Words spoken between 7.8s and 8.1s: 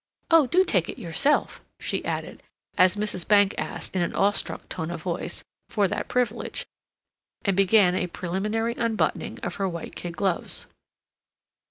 a